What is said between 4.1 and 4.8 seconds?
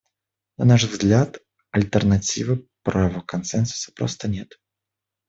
нет.